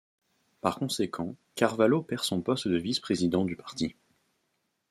[0.61, 3.95] Par conséquent, Carvalho perd son poste de vice-président du parti.